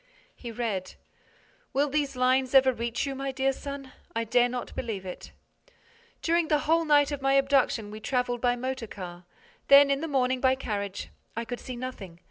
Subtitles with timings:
[0.35, 0.95] He read:
[1.73, 3.91] Will these lines ever reach you, my dear son?
[4.15, 5.31] I dare not believe it.
[6.23, 9.25] During the whole night of my abduction, we traveled by motor car;
[9.67, 11.09] then, in the morning, by carriage.
[11.37, 12.19] I could see nothing.